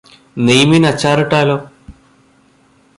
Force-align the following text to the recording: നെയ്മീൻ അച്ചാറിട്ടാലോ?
നെയ്മീൻ 0.37 0.85
അച്ചാറിട്ടാലോ? 0.85 1.57